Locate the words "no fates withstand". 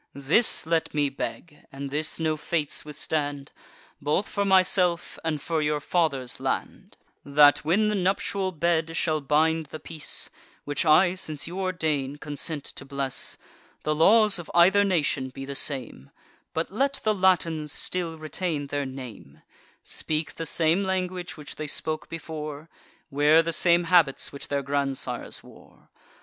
2.19-3.51